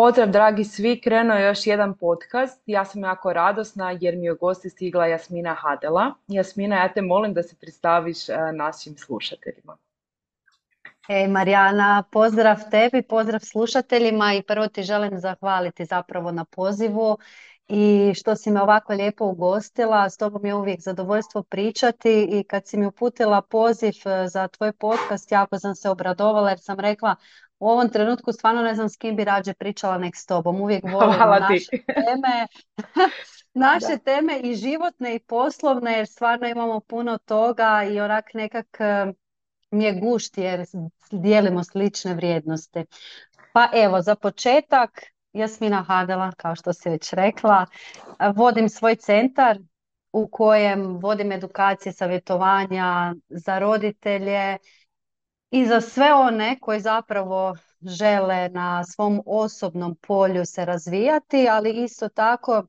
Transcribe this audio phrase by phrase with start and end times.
[0.00, 2.62] Pozdrav dragi svi, krenuo je još jedan podcast.
[2.66, 6.14] Ja sam jako radosna jer mi je u gosti stigla Jasmina Hadela.
[6.28, 9.76] Jasmina, ja te molim da se predstaviš e, našim slušateljima.
[11.08, 17.18] Ej Marijana, pozdrav tebi, pozdrav slušateljima i prvo ti želim zahvaliti zapravo na pozivu
[17.68, 22.66] i što si me ovako lijepo ugostila, s tobom je uvijek zadovoljstvo pričati i kad
[22.66, 27.16] si mi uputila poziv e, za tvoj podcast, jako sam se obradovala jer sam rekla
[27.60, 30.60] u ovom trenutku stvarno ne znam s kim bi rađe pričala nek s tobom.
[30.60, 32.46] Uvijek volim naše teme,
[33.54, 39.12] naše teme i životne i poslovne jer stvarno imamo puno toga i onak nekak eh,
[39.70, 40.64] mi je gušt jer
[41.10, 42.84] dijelimo slične vrijednosti.
[43.52, 44.90] Pa evo, za početak,
[45.32, 47.66] Jasmina Hadela, kao što si već rekla,
[48.34, 49.58] vodim svoj centar
[50.12, 54.58] u kojem vodim edukacije, savjetovanja za roditelje,
[55.50, 62.08] i za sve one koji zapravo žele na svom osobnom polju se razvijati, ali isto
[62.08, 62.64] tako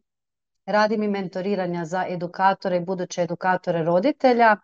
[0.66, 4.58] radim i mentoriranja za edukatore i buduće edukatore roditelja.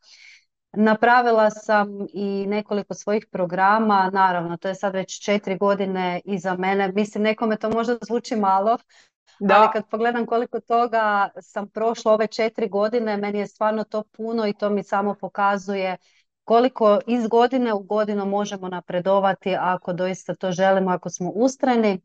[0.71, 6.91] Napravila sam i nekoliko svojih programa, naravno to je sad već četiri godine iza mene.
[6.91, 8.77] Mislim nekome to možda zvuči malo,
[9.39, 9.55] da.
[9.55, 14.47] ali kad pogledam koliko toga sam prošla ove četiri godine, meni je stvarno to puno
[14.47, 15.97] i to mi samo pokazuje
[16.47, 22.01] koliko iz godine u godinu možemo napredovati ako doista to želimo, ako smo ustrajni.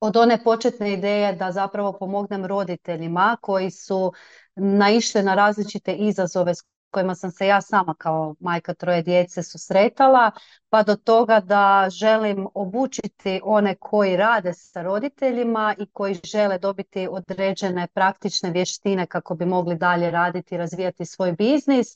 [0.00, 4.12] Od one početne ideje da zapravo pomognem roditeljima koji su
[4.56, 10.30] naišli na različite izazove s kojima sam se ja sama kao majka troje djece susretala,
[10.68, 17.08] pa do toga da želim obučiti one koji rade sa roditeljima i koji žele dobiti
[17.10, 21.94] određene praktične vještine kako bi mogli dalje raditi i razvijati svoj biznis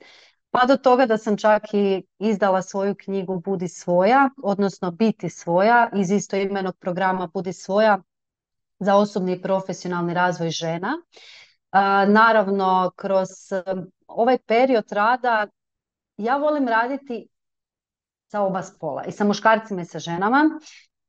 [0.54, 5.91] pa do toga da sam čak i izdala svoju knjigu Budi svoja, odnosno Biti svoja
[5.94, 7.98] iz istoimenog programa Budi svoja
[8.78, 10.93] za osobni i profesionalni razvoj žena.
[12.09, 13.28] Naravno, kroz
[14.06, 15.47] ovaj period rada
[16.16, 17.28] ja volim raditi
[18.26, 20.44] sa oba spola i sa muškarcima i sa ženama.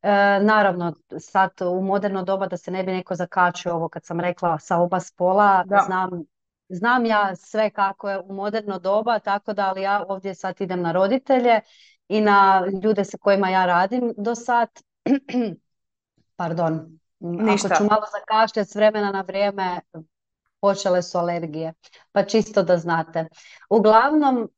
[0.01, 0.09] E,
[0.41, 4.59] naravno, sad u moderno doba da se ne bi neko zakačio ovo kad sam rekla
[4.59, 5.83] sa oba spola, da.
[5.85, 6.09] znam
[6.69, 10.81] Znam ja sve kako je u moderno doba, tako da ali ja ovdje sad idem
[10.81, 11.61] na roditelje
[12.07, 14.69] i na ljude sa kojima ja radim do sad.
[16.35, 17.67] Pardon, Ništa.
[17.67, 19.79] ako ću malo zakašljati s vremena na vrijeme,
[20.61, 21.73] počele su alergije,
[22.11, 23.27] pa čisto da znate.
[23.69, 24.49] Uglavnom,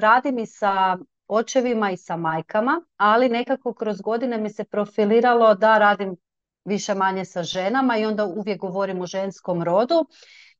[0.00, 0.98] radim i sa
[1.28, 6.16] očevima i sa majkama, ali nekako kroz godine mi se profiliralo da radim
[6.64, 10.06] više manje sa ženama i onda uvijek govorim o ženskom rodu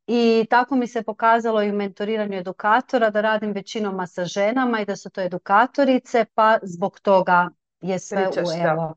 [0.07, 4.85] i tako mi se pokazalo i u mentoriranju edukatora da radim većinom sa ženama i
[4.85, 7.51] da su to edukatorice, pa zbog toga
[7.81, 8.33] je sve u
[8.71, 8.95] evo,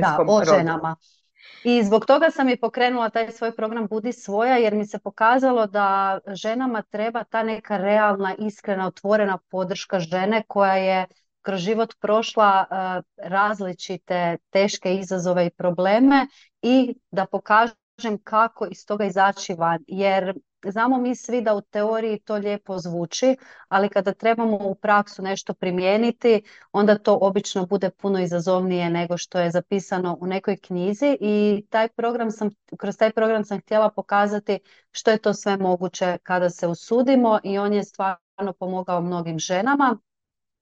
[0.00, 0.96] da, o ženama.
[1.64, 5.66] I zbog toga sam i pokrenula taj svoj program Budi svoja jer mi se pokazalo
[5.66, 11.06] da ženama treba ta neka realna, iskrena, otvorena podrška žene koja je
[11.42, 16.26] kroz život prošla uh, različite teške izazove i probleme
[16.62, 20.34] i da pokaže kažem kako iz toga izaći van, jer
[20.66, 23.36] znamo mi svi da u teoriji to lijepo zvuči,
[23.68, 26.42] ali kada trebamo u praksu nešto primijeniti,
[26.72, 31.88] onda to obično bude puno izazovnije nego što je zapisano u nekoj knjizi i taj
[31.88, 34.58] program sam, kroz taj program sam htjela pokazati
[34.90, 39.98] što je to sve moguće kada se usudimo i on je stvarno pomogao mnogim ženama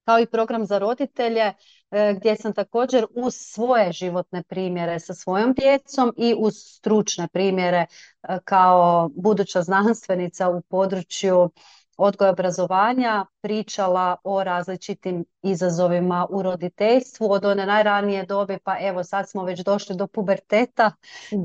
[0.04, 1.52] kao i program za roditelje
[1.90, 7.86] e, gdje sam također uz svoje životne primjere sa svojom djecom i uz stručne primjere
[8.22, 11.50] e, kao buduća znanstvenica u području
[11.96, 19.30] odgoja obrazovanja pričala o različitim izazovima u roditeljstvu od one najranije dobi pa evo sad
[19.30, 20.92] smo već došli do puberteta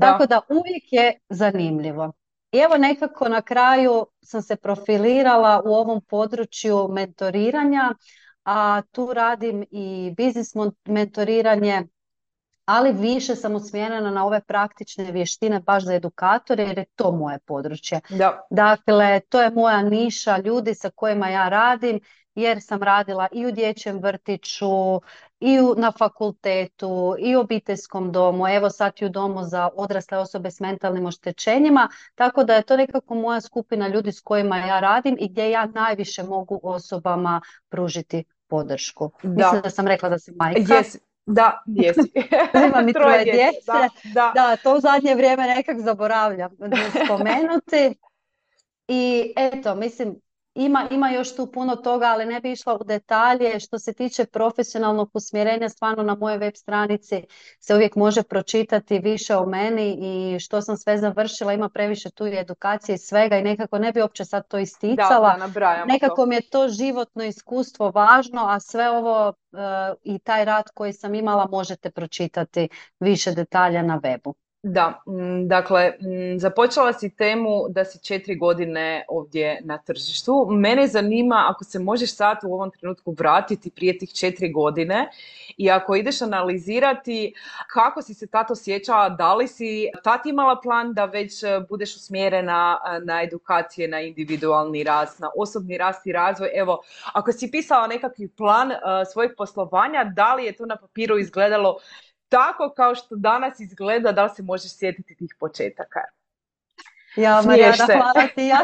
[0.00, 2.12] tako da uvijek je zanimljivo.
[2.52, 7.94] I evo nekako na kraju sam se profilirala u ovom području mentoriranja,
[8.48, 10.54] a tu radim i biznis
[10.84, 11.82] mentoriranje,
[12.64, 17.38] ali više sam usmjerena na ove praktične vještine baš za edukatore jer je to moje
[17.38, 18.00] područje.
[18.08, 18.46] Da.
[18.50, 22.00] Dakle, to je moja niša ljudi sa kojima ja radim
[22.34, 25.00] jer sam radila i u dječjem vrtiću,
[25.40, 30.50] i na fakultetu, i u obiteljskom domu, evo sad i u domu za odrasle osobe
[30.50, 35.16] s mentalnim oštećenjima, tako da je to nekako moja skupina ljudi s kojima ja radim
[35.20, 39.10] i gdje ja najviše mogu osobama pružiti podršku.
[39.22, 39.28] Da.
[39.28, 40.82] Mislim da sam rekla da sam majka.
[41.26, 42.12] Da, jesi.
[42.68, 43.66] Imam i troje djece.
[43.66, 44.32] Da, da.
[44.34, 46.50] da, to u zadnje vrijeme nekak zaboravljam
[47.04, 47.94] spomenuti.
[48.88, 50.20] I eto, mislim,
[50.54, 53.60] ima, ima još tu puno toga, ali ne bi išla u detalje.
[53.60, 57.22] Što se tiče profesionalnog usmjerenja, stvarno na mojoj web stranici
[57.60, 61.52] se uvijek može pročitati više o meni i što sam sve završila.
[61.52, 65.28] Ima previše tu i edukacije i svega i nekako ne bi uopće sad to isticala.
[65.28, 65.36] Da,
[65.86, 69.58] nekako mi je to životno iskustvo važno, a sve ovo uh,
[70.02, 72.68] i taj rad koji sam imala možete pročitati
[73.00, 74.47] više detalja na webu.
[74.62, 75.02] Da,
[75.46, 75.92] dakle,
[76.38, 80.46] započela si temu da si četiri godine ovdje na tržištu.
[80.50, 85.10] Mene zanima ako se možeš sad u ovom trenutku vratiti prije tih četiri godine
[85.56, 87.34] i ako ideš analizirati
[87.72, 91.96] kako si se tato osjećala, da li si tad imala plan da već e, budeš
[91.96, 96.50] usmjerena e, na edukacije, na individualni rast, na osobni rast i razvoj.
[96.54, 96.82] Evo,
[97.12, 98.76] ako si pisala nekakvi plan uh,
[99.12, 101.78] svojeg poslovanja, da li je to na papiru izgledalo
[102.28, 106.00] tako kao što danas izgleda, da li se možeš sjetiti tih početaka?
[107.16, 108.46] Ja, Marijana, hvala ti.
[108.46, 108.58] Ja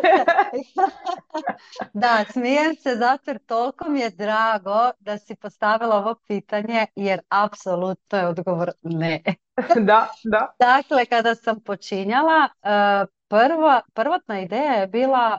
[2.02, 7.20] da, smijem se zato jer toliko mi je drago da si postavila ovo pitanje, jer
[7.28, 9.22] apsolutno je odgovor ne.
[9.88, 10.55] da, da.
[10.58, 15.38] Dakle, kada sam počinjala, eh, prva, prvotna ideja je bila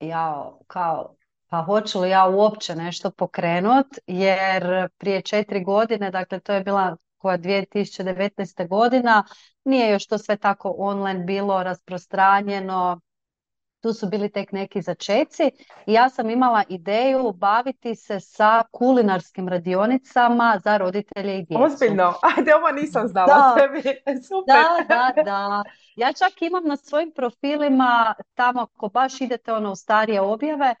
[0.00, 1.15] ja, kao
[1.48, 6.96] pa hoću li ja uopće nešto pokrenut, jer prije četiri godine, dakle to je bila
[7.16, 8.68] koja 2019.
[8.68, 9.24] godina,
[9.64, 13.00] nije još to sve tako online bilo rasprostranjeno,
[13.86, 15.50] tu su bili tek neki začeci
[15.86, 21.62] i ja sam imala ideju baviti se sa kulinarskim radionicama za roditelje i djecu.
[21.62, 22.14] Ozbiljno?
[22.36, 23.54] Ajde, ovo nisam znala da.
[23.60, 23.82] tebi.
[24.28, 24.54] Super.
[24.88, 25.62] Da, da, da.
[25.96, 30.74] Ja čak imam na svojim profilima tamo ako baš idete ono u starije objave,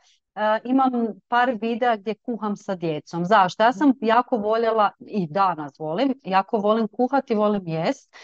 [0.64, 0.92] imam
[1.28, 3.24] par videa gdje kuham sa djecom.
[3.24, 3.62] Zašto?
[3.62, 8.14] Ja sam jako voljela, i danas volim, jako volim kuhati, volim jest.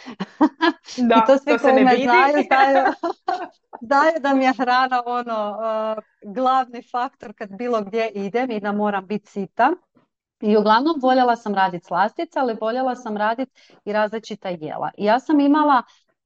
[1.09, 2.37] Da, I to svi to me znaju,
[3.88, 8.73] znaju, da mi je hrana ono, uh, glavni faktor kad bilo gdje idem i da
[8.73, 9.70] moram biti sita.
[10.41, 14.91] I uglavnom voljela sam raditi slastice, ali voljela sam raditi i različita jela.
[14.99, 15.82] I ja sam imala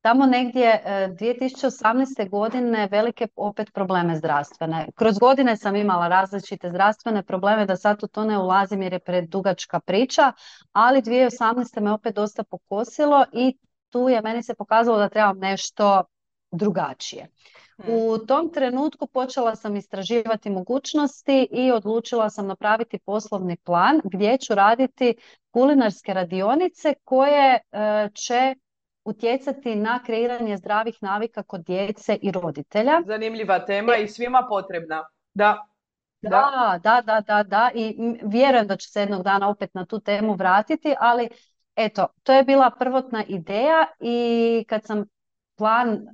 [0.07, 2.05] tamo negdje 2018.
[2.19, 4.87] E, godine velike opet probleme zdravstvene.
[4.95, 8.99] Kroz godine sam imala različite zdravstvene probleme, da sad u to ne ulazim jer je
[8.99, 10.33] predugačka priča,
[10.73, 11.81] ali 2018.
[11.81, 13.57] me opet dosta pokosilo i
[13.91, 16.05] tu je meni se pokazalo da trebam nešto
[16.51, 17.29] drugačije.
[17.77, 17.95] Hmm.
[17.95, 24.55] U tom trenutku počela sam istraživati mogućnosti i odlučila sam napraviti poslovni plan gdje ću
[24.55, 25.15] raditi
[25.51, 27.61] kulinarske radionice koje e,
[28.15, 28.55] će
[29.07, 33.03] utjecati na kreiranje zdravih navika kod djece i roditelja.
[33.07, 35.05] Zanimljiva tema i svima potrebna.
[35.35, 35.67] Da.
[36.21, 37.71] Da, da, da, da, da.
[37.75, 41.29] I vjerujem da će se jednog dana opet na tu temu vratiti, ali
[41.77, 45.05] eto, to je bila prvotna ideja i kad sam
[45.57, 46.07] plan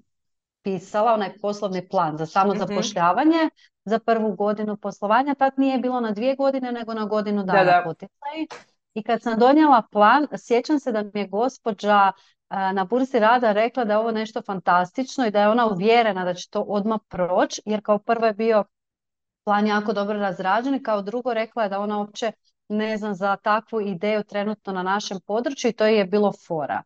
[0.63, 2.59] pisala, onaj poslovni plan za samo mhm.
[2.59, 3.51] zapošljavanje,
[3.85, 7.83] za prvu godinu poslovanja, tad nije bilo na dvije godine, nego na godinu dana da,
[7.85, 8.47] poticaj.
[8.95, 12.13] I kad sam donijela plan, sjećam se da mi je gospođa
[12.53, 16.35] na burzi rada rekla da je ovo nešto fantastično i da je ona uvjerena da
[16.35, 18.65] će to odmah proći, jer kao prvo je bio
[19.45, 22.33] plan jako dobro razrađen i kao drugo rekla je da ona uopće
[22.69, 26.83] ne zna za takvu ideju trenutno na našem području i to je bilo fora.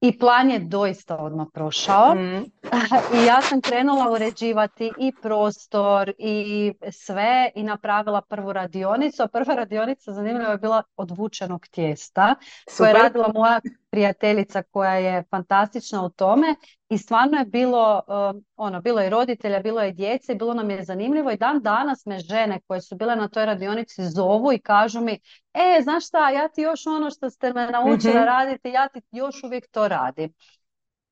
[0.00, 2.14] I plan je doista odmah prošao.
[2.14, 2.44] Mm.
[3.16, 9.22] I ja sam krenula uređivati i prostor i sve i napravila prvu radionicu.
[9.22, 12.34] A prva radionica zanimljiva je bila odvučenog tijesta
[12.70, 12.86] Super.
[12.86, 16.54] je radila moja prijateljica koja je fantastična u tome
[16.88, 20.84] i stvarno je bilo, um, ono, bilo je roditelja, bilo je djece, bilo nam je
[20.84, 25.00] zanimljivo i dan danas me žene koje su bile na toj radionici zovu i kažu
[25.00, 25.18] mi,
[25.54, 29.00] e, znaš šta, ja ti još ono što ste me naučila mm raditi, ja ti
[29.10, 30.32] još uvijek to radim.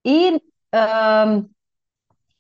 [0.05, 1.55] I um,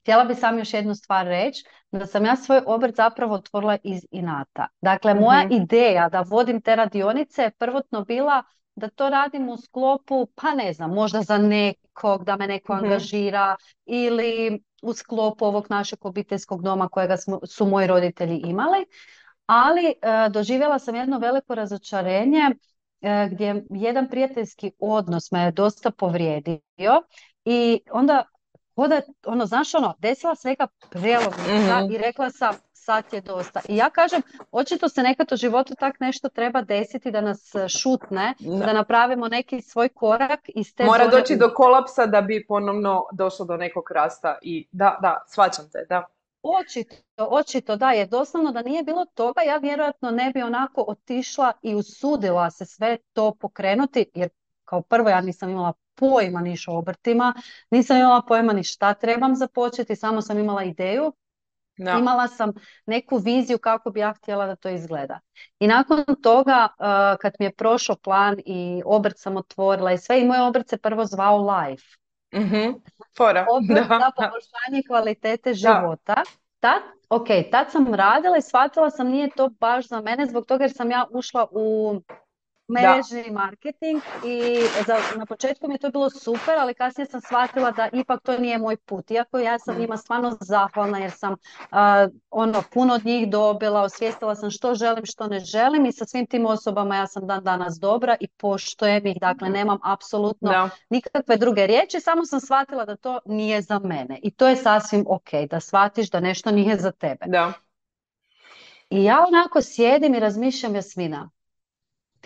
[0.00, 4.07] htjela bi sam još jednu stvar reći, da sam ja svoj obrt zapravo otvorila iz
[4.11, 4.66] inata.
[4.80, 5.52] Dakle, moja mhm.
[5.52, 8.42] ideja da vodim te radionice je prvotno bila
[8.78, 12.75] da to radim u sklopu, pa ne znam, možda za nek nekog, da me neko
[12.75, 12.85] Mhm.
[12.85, 13.56] angažira
[13.87, 18.87] ili u sklopu ovog našeg obiteljskog doma kojega smo, su moji roditelji imali.
[19.47, 19.94] Ali e,
[20.30, 22.50] doživjela sam jedno veliko razočarenje
[23.00, 27.02] e, gdje jedan prijateljski odnos me je dosta povrijedio
[27.44, 28.25] i onda
[28.75, 31.92] Koda, ono, znaš ono, desila se neka prelomnica Mhm.
[31.92, 32.54] i rekla sam,
[32.88, 33.61] sad je dosta.
[33.68, 37.68] I ja kažem, očito se nekad u životu tak nešto treba desiti da nas e,
[37.68, 38.66] šutne, Da.
[38.66, 43.04] da napravimo neki svoj korak iz te Mora zone doći do kolapsa da bi ponovno
[43.12, 46.04] došlo do nekog rasta i da, da, shvaćam te, da.
[46.42, 51.52] Očito, očito da je doslovno da nije bilo toga, ja vjerojatno ne bi onako otišla
[51.62, 54.28] i usudila se sve to pokrenuti, jer
[54.64, 57.35] kao prvo ja nisam imala pojma niš o obrtima,
[57.71, 61.12] nisam imala pojma ni šta trebam započeti, samo sam imala ideju,
[61.78, 61.92] Da.
[61.92, 62.52] imala sam
[62.87, 65.20] neku viziju kako bi ja htjela da to izgleda.
[65.58, 70.20] I nakon toga, uh, kad mi je prošao plan i obrt sam otvorila i sve,
[70.20, 71.85] i moj obrt se prvo zvao Life.
[72.35, 72.70] Mhm.
[73.16, 73.47] Fora.
[73.50, 74.12] Obrt Da, za da.
[74.16, 76.23] poboljšanje kvalitete života.
[76.61, 80.64] Tad, ok, tad sam radila i shvatila sam nije to baš za mene zbog toga
[80.64, 81.94] jer sam ja ušla u
[82.69, 84.53] mrežni marketing i
[84.87, 88.39] za, na početku mi je to bilo super, ali kasnije sam shvatila da ipak to
[88.39, 89.11] nije moj put.
[89.11, 89.79] Iako ja sam Mm.
[89.79, 91.37] njima stvarno zahvalna jer sam
[91.71, 96.05] a, ono puno od njih dobila, osvijestila sam što želim, što ne želim i sa
[96.05, 100.71] svim tim osobama ja sam dan danas dobra i poštujem ih, dakle nemam apsolutno Da.
[100.91, 105.05] nikakve druge riječi, samo sam shvatila da to nije za mene i to je sasvim
[105.09, 107.27] ok, da shvatiš da nešto nije za tebe.
[107.27, 107.53] Da.
[108.91, 111.31] I ja onako sjedim i razmišljam, Jasmina,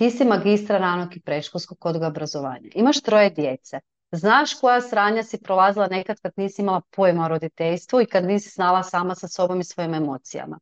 [0.03, 3.81] ti si magistra ranog i predškolskog odgoja obrazovanja, imaš troje djece,
[4.13, 8.49] znaš koja sranja si prolazila nekad kad nisi imala pojma o roditeljstvu i kad nisi
[8.49, 10.59] znala sama sa sobom i svojim emocijama.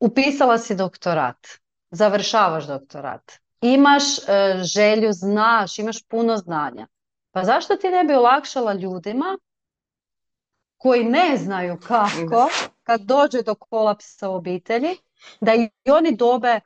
[0.00, 1.46] Upisala si doktorat,
[1.90, 4.22] završavaš doktorat, imaš e,
[4.62, 6.86] želju, znaš, imaš puno znanja.
[7.30, 9.38] Pa zašto ti ne bi olakšala ljudima
[10.76, 12.48] koji ne znaju kako,
[12.82, 14.96] kad dođe do kolapsa u obitelji,
[15.40, 16.60] da i oni dobe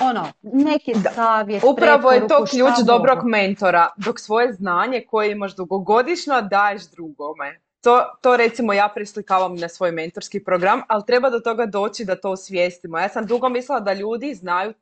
[0.00, 1.10] ono, neki Da.
[1.10, 3.28] savjet, Upravo je to ključ dobrog mogu.
[3.28, 7.60] mentora, dok svoje znanje koje imaš dugogodišnjo daješ drugome.
[7.80, 12.16] To, to recimo ja preslikavam na svoj mentorski program, ali treba do toga doći da
[12.16, 12.98] to osvijestimo.
[12.98, 14.72] Ja sam dugo mislila da ljudi znaju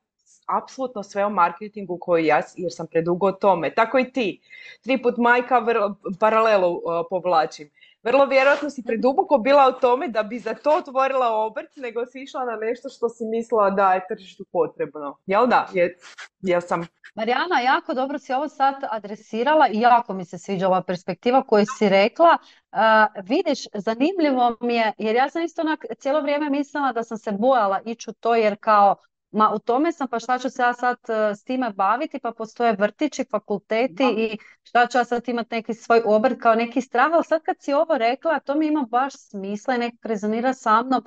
[0.47, 3.75] apsolutno sve o marketingu koji ja, jer sam predugo o tome.
[3.75, 4.40] Tako i ti.
[4.83, 7.71] Tri put majka vrlo, paralelu uh, povlačim.
[8.04, 12.23] Vrlo vjerojatno si preduboko bila u tome da bi za to otvorila obrt, nego si
[12.23, 15.18] išla na nešto što si mislila da je tržištu potrebno.
[15.26, 15.68] Jel da?
[15.73, 15.99] Je,
[16.40, 20.82] jel sam Marijana, jako dobro si ovo sad adresirala i jako mi se sviđa ova
[20.82, 22.38] perspektiva koju si rekla.
[22.73, 22.78] Uh,
[23.25, 27.32] vidiš, zanimljivo mi je, jer ja sam isto onak cijelo vrijeme mislila da sam se
[27.32, 28.96] bojala ići u to jer kao
[29.34, 32.32] Ma u tome sam, pa šta ću se ja sad uh, s time baviti, pa
[32.32, 37.10] postoje vrtići, fakulteti i šta ću ja sad imati neki svoj obrt kao neki strah,
[37.12, 40.82] ali sad kad si ovo rekla, to mi ima baš smisla i nekako rezonira sa
[40.82, 41.04] mnom.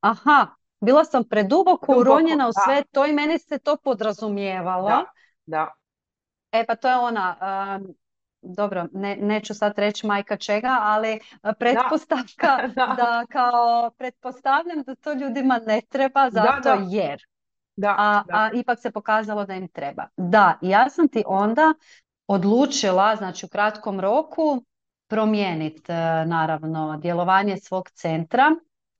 [0.00, 0.46] Aha,
[0.80, 2.60] bila sam preduboko Duboko, uronjena u da.
[2.64, 4.88] sve to i meni se to podrazumijevalo.
[4.88, 5.04] Da,
[5.46, 5.72] da.
[6.52, 7.36] E pa to je ona,
[7.80, 7.94] um,
[8.40, 12.94] dobro, ne, neću sad reći majka čega, ali uh, pretpostavka Da.
[12.96, 17.28] da kao pretpostavljam da to ljudima ne treba zato jer.
[17.78, 18.34] Da, A, da.
[18.34, 20.08] a ipak se pokazalo da im treba.
[20.16, 21.74] Da, ja sam ti onda
[22.26, 24.64] odlučila, znači u kratkom roku,
[25.06, 25.92] promijeniti
[26.26, 28.50] naravno djelovanje svog centra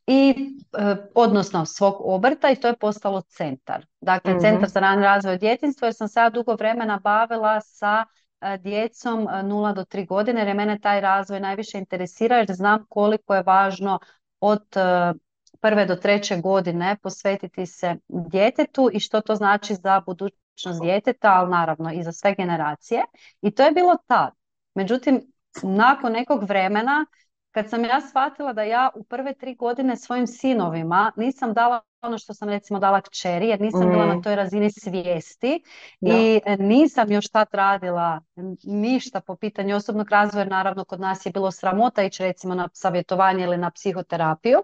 [0.06, 0.35] i
[0.78, 3.87] e, odnosno svog obrta i to je postalo centar.
[4.00, 4.40] Dakle, Mhm.
[4.40, 8.04] centar za rani razvoj djetinstva jer sam se ja dugo vremena bavila sa
[8.40, 12.47] e, djecom e, 0 do 3 godine jer je mene taj razvoj najviše interesira jer
[12.52, 13.99] znam koliko je važno
[14.40, 15.12] od e,
[15.61, 21.50] prve do treće godine posvetiti se djetetu i što to znači za budućnost djeteta, ali
[21.50, 23.03] naravno i za sve generacije.
[23.43, 24.33] I to je bilo tad.
[24.75, 27.07] Međutim, nakon nekog vremena,
[27.50, 32.19] kad sam ja shvatila da ja u prve tri godine svojim sinovima nisam dala ono
[32.19, 34.09] što sam recimo dala kćeri, jer nisam bila Mm.
[34.09, 35.62] na toj razini svijesti
[36.00, 36.12] Da.
[36.12, 38.21] i e, nisam još tad radila
[38.65, 40.45] ništa po pitanju osobnog razvoja.
[40.45, 44.59] Naravno, kod nas je bilo sramota ići recimo na savjetovanje ili na psihoterapiju.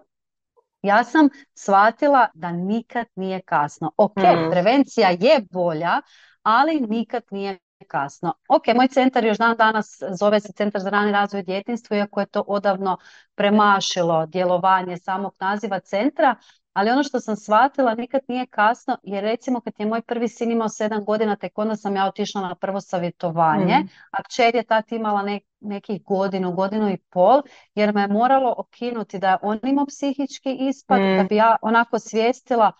[0.85, 3.91] Ja sam shvatila da nikad nije kasno.
[3.97, 4.51] Ok, Mm.
[4.51, 6.01] prevencija je bolja,
[6.43, 8.33] ali nikad nije kasno.
[8.47, 12.25] Ok, moj centar još dan danas zove se Centar za rani razvoj djetinstva, iako je
[12.25, 12.97] to odavno
[13.35, 16.35] premašilo djelovanje samog naziva centra,
[16.75, 20.51] ali ono što sam shvatila nikad nije kasno, jer recimo kad je moj prvi sin
[20.51, 23.87] imao sedam godina, tek onda sam ja otišla na prvo savjetovanje, Mm.
[24.11, 27.41] a kćer je tad imala ne- nekih godinu, godinu i pol,
[27.75, 31.27] jer me je moralo okinuti da on imao psihički ispad, da Mm.
[31.27, 32.71] bi ja onako svijestila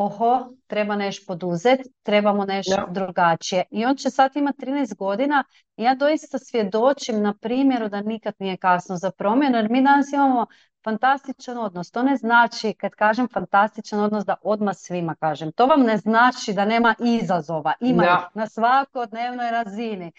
[0.00, 3.64] oho, treba nešto poduzeti, trebamo nešto drugačije.
[3.70, 5.44] I on će sad imati 13 godina
[5.76, 10.12] i ja doista svjedočim na primjeru da nikad nije kasno za promjenu, jer mi danas
[10.12, 10.46] imamo
[10.84, 11.90] fantastičan odnos.
[11.90, 15.52] To ne znači, kad kažem fantastičan odnos, da odmah svima kažem.
[15.52, 17.72] To vam ne znači da nema izazova.
[17.80, 20.12] Ima ih na svakodnevnoj razini.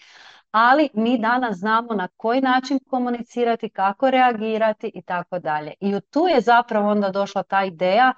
[0.50, 5.72] Ali mi danas znamo na koji način komunicirati, kako reagirati i tako dalje.
[5.80, 8.12] I tu je zapravo onda došla ta ideja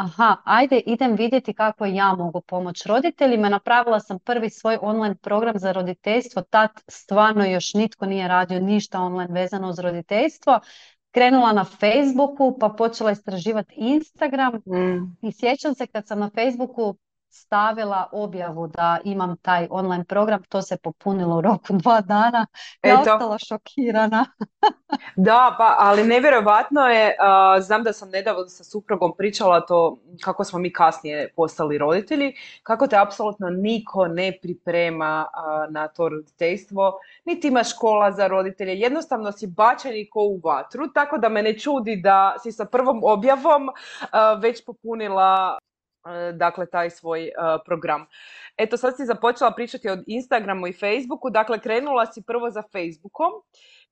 [0.00, 3.48] aha, ajde idem vidjeti kako ja mogu pomoći roditeljima.
[3.48, 9.00] Napravila sam prvi svoj online program za roditeljstvo, tad stvarno još nitko nije radio ništa
[9.00, 10.60] online vezano uz roditeljstvo.
[11.10, 15.16] Krenula na Facebooku, pa počela istraživati Instagram mm.
[15.22, 16.96] i sjećam se kad sam na Facebooku
[17.30, 22.46] stavila objavu da imam taj online program, to se popunilo u roku dva dana.
[22.82, 24.26] Ja ostala šokirana.
[25.16, 27.16] da, pa, ali nevjerojatno je,
[27.60, 32.86] znam da sam nedavno sa suprugom pričala to kako smo mi kasnije postali roditelji, kako
[32.86, 35.26] te apsolutno niko ne priprema
[35.70, 41.18] na to roditeljstvo, niti ima škola za roditelje, jednostavno si bačeni ko u vatru, tako
[41.18, 43.68] da me ne čudi da si sa prvom objavom
[44.40, 45.58] već popunila
[46.34, 47.32] dakle taj svoj e,
[47.64, 48.06] program.
[48.56, 53.30] Eto sad si započela pričati o Instagramu i Facebooku, dakle krenula si prvo za Facebookom.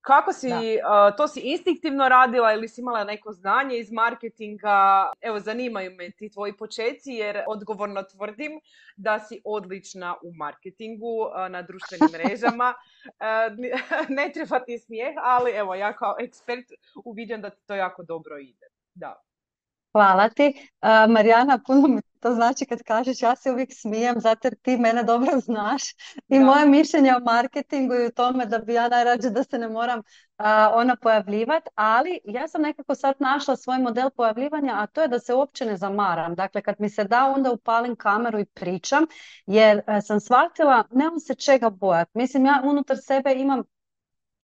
[0.01, 0.81] Kako si, e,
[1.17, 5.11] to si instinktivno radila ili si imala neko znanje iz marketinga?
[5.21, 8.61] Evo, zanimaju me ti tvoji počeci jer odgovorno tvrdim
[8.97, 12.75] da si odlična u marketingu na društvenim mrežama.
[14.19, 16.67] ne treba ti smijeh, ali evo, ja kao ekspert
[17.05, 18.67] uviđam da ti to jako dobro ide.
[18.95, 19.28] Da.
[19.93, 20.71] Hvala ti.
[21.09, 25.03] Marijana, puno mi to znači kad kažeš ja se uvijek smijem zato jer ti mene
[25.03, 25.83] dobro znaš
[26.29, 29.69] i moje mišljenje o marketingu i u tome da bi ja najrađe da se ne
[29.69, 30.03] moram
[30.75, 35.19] ona pojavljivati, ali ja sam nekako sad našla svoj model pojavljivanja, a to je da
[35.19, 36.35] se uopće ne zamaram.
[36.35, 39.07] Dakle, kad mi se da, onda upalim kameru i pričam,
[39.47, 42.11] jer sam shvatila, nemam se čega bojati.
[42.15, 43.63] Mislim, ja unutar sebe imam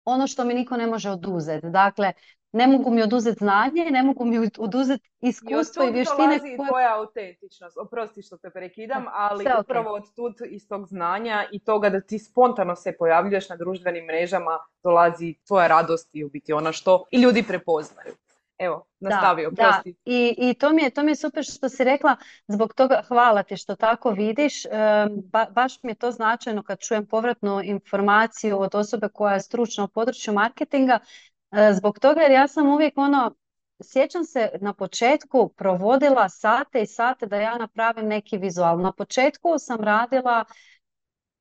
[0.04, 1.70] ono što mi niko ne može oduzeti.
[1.70, 2.12] Dakle,
[2.52, 6.34] ne mogu mi oduzeti znanje, ne mogu mi oduzeti iskustvo i, i vještine.
[6.34, 7.78] I od tvoja autentičnost.
[7.78, 12.18] Oprosti što te prekidam, ali upravo od tud iz tog znanja i toga da ti
[12.18, 17.20] spontano se pojavljuješ na društvenim mrežama dolazi tvoja radost i u biti ono što i
[17.20, 18.14] ljudi prepoznaju.
[18.58, 19.92] Evo, nastavi, oprosti.
[19.92, 19.98] Da.
[20.04, 23.42] I, i to, mi je, to mi je super što si rekla, zbog toga hvala
[23.42, 24.62] ti što tako vidiš.
[25.50, 29.88] baš mi je to značajno kad čujem povratnu informaciju od osobe koja je stručna u
[29.88, 30.98] području marketinga,
[31.72, 33.34] zbog toga jer ja sam uvijek ono,
[33.82, 38.80] sjećam se na početku provodila sate i sate da ja napravim neki vizual.
[38.80, 40.44] Na početku sam radila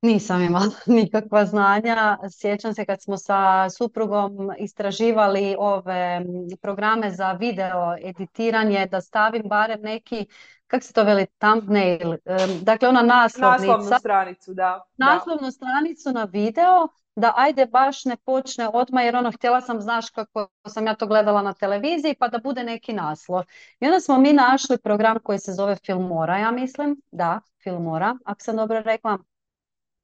[0.02, 2.18] nisam imala nikakva znanja.
[2.30, 6.24] Sjećam se kad smo sa suprugom istraživali ove
[6.62, 10.26] programe za video editiranje, da stavim barem neki,
[10.66, 12.16] kako se to veli, thumbnail,
[12.62, 13.66] dakle ona naslovnica.
[13.66, 14.84] Naslovnu stranicu, da.
[14.96, 20.10] Naslovnu stranicu na video da ajde baš ne počne odmah jer ono htjela sam znaš
[20.10, 23.44] kako sam ja to gledala na televiziji pa da bude neki naslov.
[23.80, 28.40] I onda smo mi našli program koji se zove Filmora, ja mislim, da, Filmora, ako
[28.40, 29.18] sam dobro rekla.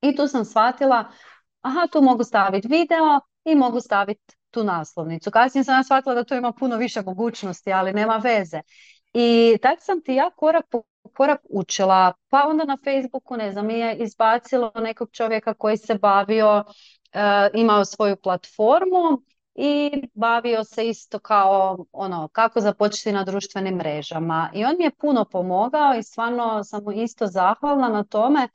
[0.00, 1.04] I tu sam shvatila,
[1.60, 5.30] aha, tu mogu staviti video i mogu staviti tu naslovnicu.
[5.30, 8.60] Kasnije sam ja shvatila da tu ima puno više mogućnosti, ali nema veze.
[9.12, 10.82] I tako sam ti ja korak po
[11.14, 15.94] korak učila, pa onda na Facebooku, ne znam, mi je izbacilo nekog čovjeka koji se
[15.94, 16.64] bavio
[17.12, 19.22] E, imao svoju platformu
[19.54, 24.90] i bavio se isto kao ono kako započeti na društvenim mrežama i on mi je
[24.90, 28.48] puno pomogao i stvarno sam mu isto zahvalna na tome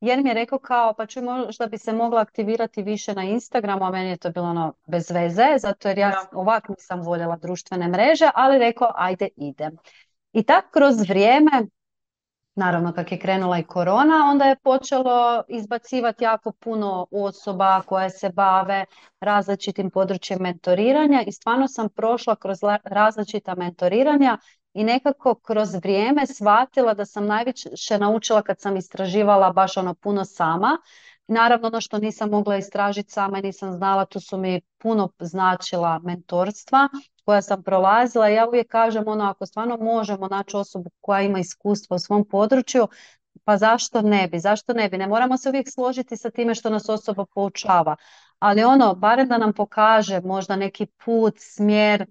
[0.00, 3.84] jer mi je rekao kao pa čuj možda bi se mogla aktivirati više na Instagramu,
[3.84, 6.26] a meni je to bilo ono bez veze, zato jer ja ja.
[6.32, 9.76] ovako nisam voljela društvene mreže, ali rekao ajde idem.
[10.32, 11.66] I tako kroz vrijeme
[12.58, 18.28] Naravno, kak je krenula i korona, onda je počelo izbacivati jako puno osoba koje se
[18.28, 18.84] bave
[19.20, 24.38] različitim područjem mentoriranja i stvarno sam prošla kroz različita mentoriranja
[24.74, 30.24] i nekako kroz vrijeme shvatila da sam najviše naučila kad sam istraživala baš ono puno
[30.24, 30.78] sama.
[31.26, 35.98] Naravno, ono što nisam mogla istražiti sama i nisam znala, tu su mi puno značila
[35.98, 36.88] mentorstva
[37.24, 38.28] koja sam prolazila.
[38.28, 42.88] Ja uvijek kažem ono, ako stvarno možemo naći osobu koja ima iskustvo u svom području,
[43.44, 44.38] pa zašto ne bi?
[44.38, 44.98] Zašto ne bi?
[44.98, 47.96] Ne moramo se uvijek složiti sa time što nas osoba poučava.
[48.38, 52.06] Ali ono, barem da nam pokaže možda neki put, smjer,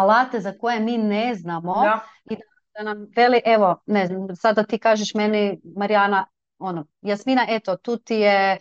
[0.00, 1.74] alate za koje mi ne znamo
[2.30, 2.36] i
[2.76, 6.26] da nam veli, evo, ne znam, sada ti kažeš meni, Marijana,
[6.58, 8.58] ono, Jasmina, eto, tu ti je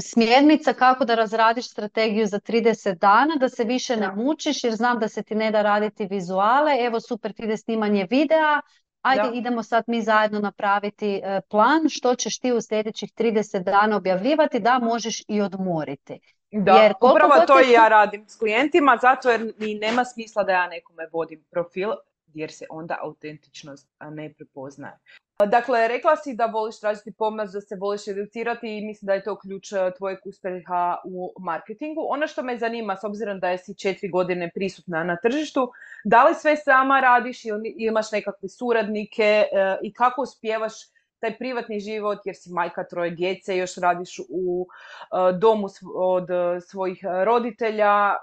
[0.00, 4.98] smjernica kako da razradiš strategiju za 30 dana, da se više ne mučiš jer znam
[4.98, 8.60] da se ti ne da raditi vizuale, evo super ti ide snimanje videa,
[9.02, 13.96] ajde idemo sad mi zajedno napraviti e, plan što ćeš ti u sljedećih 30 dana
[13.96, 16.20] objavljivati da možeš i odmoriti.
[16.50, 20.52] Da, jer upravo to i ja radim s klijentima, zato jer mi nema smisla da
[20.52, 21.90] ja nekome vodim profil,
[22.34, 24.98] jer se onda autentičnost ne prepoznaje.
[25.46, 29.22] Dakle, rekla si da voliš tražiti pomoć, da se voliš educirati i mislim da je
[29.22, 32.06] to ključ e, tvojeg uspjeha u marketingu.
[32.08, 35.70] Ono što me zanima, s obzirom da si četiri godine prisutna na tržištu,
[36.04, 39.46] da li sve sama radiš ili imaš nekakve suradnike e,
[39.82, 40.72] i kako uspijevaš
[41.20, 46.28] taj privatni život jer si majka troje djece, još radiš u e, domu od
[46.68, 48.14] svojih roditelja,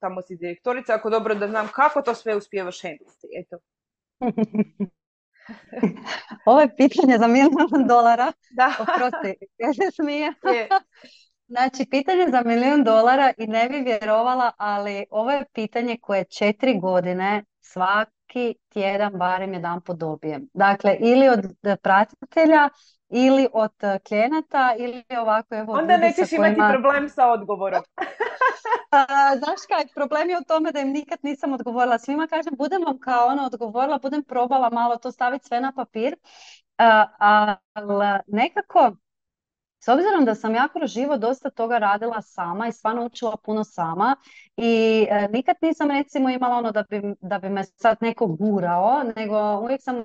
[0.00, 3.26] tamo si direktorica, ako dobro da znam kako to sve uspijevaš handliti.
[3.40, 3.58] Eto.
[6.46, 8.32] Ovo je pitanje za milijun dolara.
[8.56, 8.72] Da.
[8.80, 10.34] Oprosti, ja se smije.
[11.50, 16.78] Znači, pitanje za milijun dolara i ne bi vjerovala, ali ovo je pitanje koje četiri
[16.80, 17.44] godine
[18.30, 20.48] svaki tjedan barem jedan dobijem.
[20.54, 21.40] Dakle, ili od
[21.82, 22.68] pratitelja,
[23.08, 23.72] ili od
[24.08, 25.72] klijenata, ili ovako evo...
[25.72, 27.82] Onda nećeš imati problem sa odgovorom.
[29.40, 31.98] znaš kaj, problem je u tome da im nikad nisam odgovorila.
[31.98, 36.16] Svima kažem, budem vam kao ono odgovorila, budem probala malo to staviti sve na papir,
[37.18, 38.92] ali nekako,
[39.80, 43.64] s obzirom da sam ja kroz život dosta toga radila sama i stvarno učila puno
[43.64, 44.16] sama
[44.56, 49.02] i e, nikad nisam recimo imala ono da bi, da bi me sad neko gurao,
[49.16, 50.04] nego uvijek sam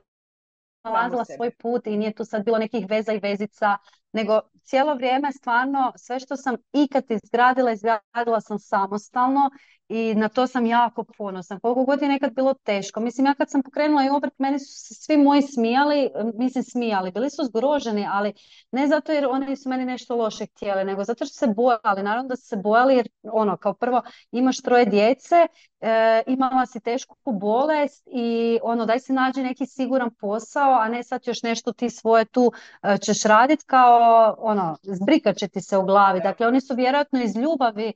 [0.84, 3.78] nalazila svoj put i nije tu sad bilo nekih veza i vezica,
[4.16, 9.50] nego cijelo vrijeme stvarno sve što sam ikad izgradila, izgradila sam samostalno
[9.90, 11.60] i na to sam jako ponosna.
[11.60, 13.00] Koliko god je nekad bilo teško.
[13.00, 17.12] Mislim, ja kad sam pokrenula i obrt, meni su se svi moji smijali, mislim smijali,
[17.12, 18.34] bili su zgroženi, ali
[18.72, 22.04] ne zato jer oni su meni nešto loše htjeli, nego zato što se bojali.
[22.04, 24.02] Naravno da su se bojali jer ono, kao prvo
[24.32, 25.48] imaš troje djece,
[25.82, 31.04] e, imala si tešku bolest i ono, daj se nađi neki siguran posao, a ne
[31.04, 32.52] sad još nešto ti svoje tu
[32.84, 34.05] e, ćeš raditi kao
[34.38, 36.20] ono, zbrikat će ti se u glavi.
[36.20, 37.94] Dakle, oni su vjerojatno iz ljubavi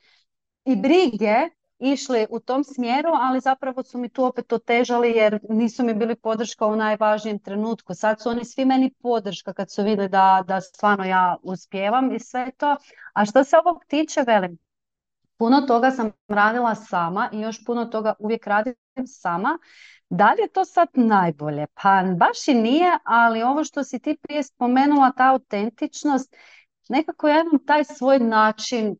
[0.65, 1.35] i brige
[1.79, 6.15] išli u tom smjeru, ali zapravo su mi tu opet otežali jer nisu mi bili
[6.15, 7.93] podrška u najvažnijem trenutku.
[7.93, 12.19] Sad su oni svi meni podrška kad su vidjeli da, da stvarno ja uspijevam i
[12.19, 12.75] sve to.
[13.13, 14.57] A što se ovog tiče, velim,
[15.37, 18.75] puno toga sam radila sama i još puno toga uvijek radim
[19.07, 19.59] sama.
[20.09, 21.67] Da li je to sad najbolje?
[21.83, 26.35] Pa baš i nije, ali ovo što si ti prije spomenula, ta autentičnost,
[26.89, 28.95] nekako ja imam taj svoj način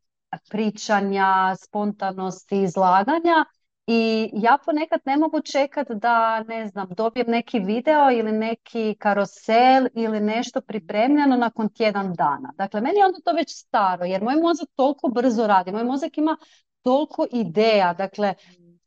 [0.49, 3.45] pričanja, spontanosti, izlaganja
[3.87, 9.87] i ja ponekad ne mogu čekati da, ne znam, dobijem neki video ili neki karosel
[9.93, 12.53] ili nešto pripremljeno nakon tjedan dana.
[12.57, 16.17] Dakle, meni je onda to već staro jer moj mozak toliko brzo radi, moj mozak
[16.17, 16.37] ima
[16.81, 17.93] toliko ideja.
[17.93, 18.33] Dakle,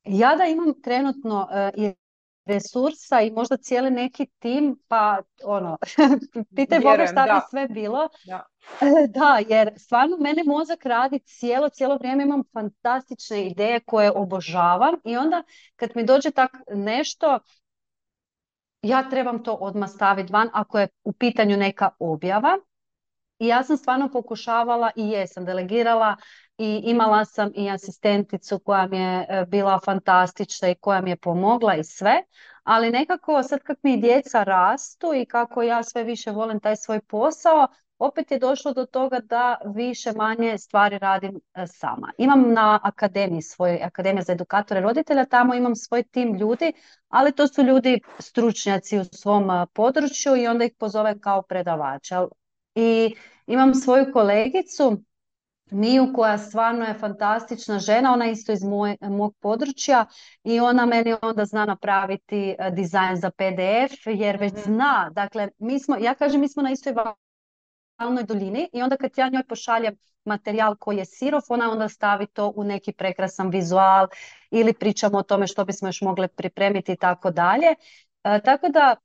[0.04, 1.84] ja da imam trenutno uh,
[2.44, 5.78] resursa i možda cijeli neki tim, pa ono,
[6.56, 8.08] pitaj Boga šta bi sve bilo.
[8.24, 8.46] Da.
[9.18, 15.16] da, jer stvarno mene mozak radi cijelo, cijelo vrijeme imam fantastične ideje koje obožavam i
[15.16, 15.42] onda
[15.76, 17.38] kad mi dođe tak nešto,
[18.82, 22.58] ja trebam to odmah staviti van ako je u pitanju neka objava.
[23.38, 26.16] I ja sam stvarno pokušavala i jesam delegirala
[26.58, 31.16] i imala sam i asistenticu koja mi je e, bila fantastična i koja mi je
[31.16, 32.22] pomogla i sve,
[32.62, 37.00] ali nekako sad kak mi djeca rastu i kako ja sve više volim taj svoj
[37.00, 42.12] posao, opet je došlo do toga da više manje stvari radim e, sama.
[42.18, 46.72] Imam na akademiji svoj akademija za edukatore roditelja, tamo imam svoj tim ljudi,
[47.08, 52.26] ali to su ljudi stručnjaci u svom e, području i onda ih pozovem kao predavača.
[52.74, 53.14] I
[53.46, 55.02] imam svoju kolegicu
[55.72, 60.06] Miju koja stvarno je fantastična žena, ona isto iz moj, mog područja
[60.44, 64.62] i ona meni onda zna napraviti e, dizajn za PDF jer već mhm.
[64.62, 66.94] zna, dakle mi smo, ja kažem mi smo na istoj
[67.98, 72.26] valnoj duljini i onda kad ja njoj pošaljem materijal koji je sirov, ona onda stavi
[72.26, 74.06] to u neki prekrasan vizual
[74.50, 77.74] ili pričamo o tome što bismo još mogli pripremiti i tako dalje.
[78.24, 78.96] E, tako da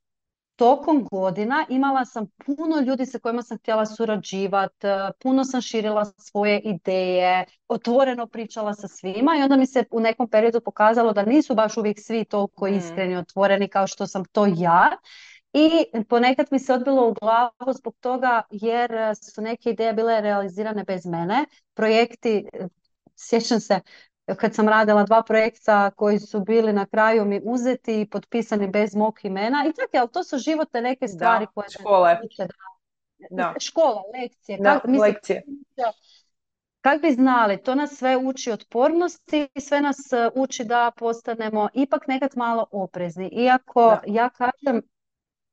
[0.58, 6.04] tokom godina imala sam puno ljudi sa kojima sam htjela surađivati, e, puno sam širila
[6.04, 11.22] svoje ideje, otvoreno pričala sa svima i onda mi se u nekom periodu pokazalo da
[11.22, 12.74] nisu baš uvijek svi toliko mm.
[12.74, 14.90] iskreni, otvoreni kao što sam to ja.
[15.52, 18.90] I ponekad mi se odbilo u glavu zbog toga jer
[19.34, 21.44] su neke ideje bile realizirane bez mene.
[21.74, 22.68] Projekti, e,
[23.16, 23.80] sjećam se,
[24.36, 28.94] kad sam radila dva projekta koji su bili na kraju mi uzeti i potpisani bez
[28.94, 32.16] mog imena i tako, ali to su životne neke stvari da, koje škole.
[33.30, 33.54] Da.
[33.60, 34.58] Škola, lekcije.
[34.58, 35.42] Da, mislim, lekcije.
[36.80, 41.68] Kak bi znali, to nas sve uči otpornosti i sve nas e, uči da postanemo
[41.74, 43.28] ipak nekad malo oprezni.
[43.28, 44.82] Iako ja kažem,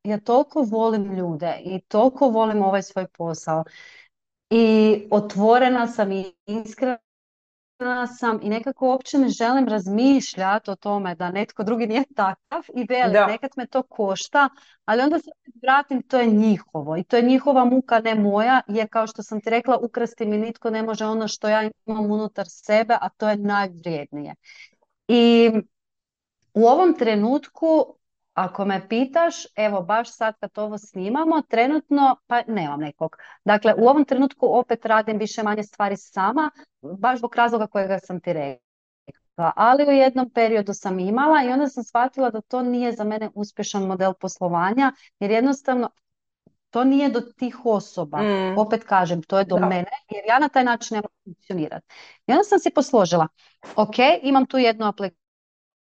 [0.03, 3.63] ja toliko volim ljude i toliko volim ovaj svoj posao
[4.49, 6.97] i otvorena sam i iskrena
[8.19, 12.85] sam i nekako uopće ne želim razmišljati o tome da netko drugi nije takav i
[12.89, 14.49] velim, nekad me to košta,
[14.85, 18.87] ali onda se vratim, to je njihovo i to je njihova muka, ne moja, jer
[18.91, 22.45] kao što sam ti rekla, ukrasti mi nitko ne može ono što ja imam unutar
[22.49, 24.35] sebe, a to je najvrijednije.
[25.07, 25.51] I
[26.53, 27.95] u ovom trenutku
[28.35, 33.17] ako me pitaš, evo baš sad kad ovo snimamo, trenutno pa nemam nekog.
[33.45, 38.19] Dakle, u ovom trenutku opet radim više manje stvari sama, baš zbog razloga kojega sam
[38.19, 39.53] ti rekla.
[39.55, 43.29] Ali u jednom periodu sam imala i onda sam shvatila da to nije za mene
[43.33, 45.89] uspješan model poslovanja, jer jednostavno
[46.69, 48.21] to nije do tih osoba.
[48.21, 48.57] Mm.
[48.57, 51.85] Opet kažem, to je do mene, jer ja na taj način ne mogu funkcionirati.
[52.27, 53.27] I onda sam si posložila,
[53.75, 55.24] ok, imam tu jednu aplikaciju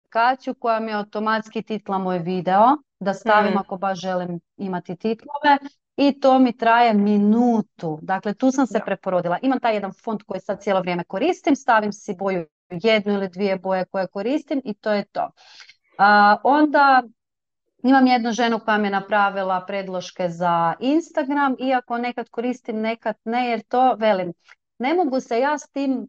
[0.09, 3.59] aplikaciju koja mi automatski titla moj video, da stavim mm.
[3.59, 5.59] ako baš želim imati titlove
[5.97, 7.99] i to mi traje minutu.
[8.03, 9.39] Dakle, tu sam se preporodila.
[9.43, 13.59] Imam taj jedan font koji sad cijelo vrijeme koristim, stavim si boju jednu ili dvije
[13.59, 15.31] boje koje koristim i to je to.
[15.99, 17.03] A, onda
[17.83, 23.51] imam jednu ženu koja mi je napravila predloške za Instagram, iako nekad koristim, nekad ne,
[23.51, 24.33] jer to velim.
[24.79, 26.09] Ne mogu se ja s tim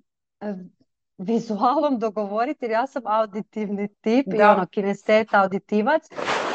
[1.20, 4.38] vizualom dogovoriti jer ja sam auditivni tip da.
[4.38, 6.04] i ono kinesteta, auditivac.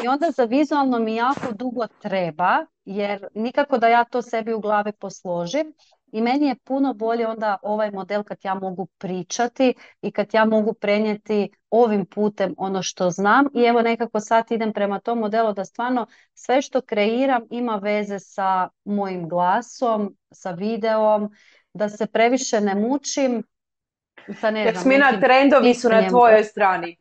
[0.03, 4.59] I onda za vizualno mi jako dugo treba jer nikako da ja to sebi u
[4.59, 5.73] glavi posložim.
[6.11, 10.45] I meni je puno bolje onda ovaj model kad ja mogu pričati i kad ja
[10.45, 13.45] mogu prenijeti ovim putem ono što znam.
[13.53, 18.19] I evo nekako sad idem prema tom modelu da stvarno sve što kreiram ima veze
[18.19, 21.29] sa mojim glasom, sa videom,
[21.73, 23.43] da se previše ne mučim
[24.33, 26.97] sa ne Jasmina, trendovi su na tvojoj strani.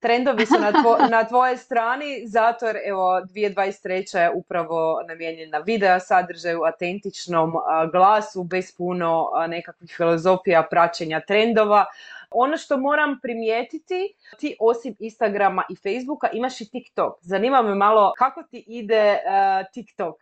[0.00, 4.18] Trendovi su na, tvo, na tvojoj strani, zato jer evo 2023.
[4.18, 7.52] je upravo namijenjena videa sadržaju, autentičnom
[7.92, 11.84] glasu, bez puno nekakvih filozofija praćenja trendova.
[12.30, 17.18] Ono što moram primijetiti, ti osim Instagrama i Facebooka imaš i TikTok.
[17.20, 20.16] Zanima me malo kako ti ide uh, TikTok.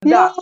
[0.00, 0.32] Da.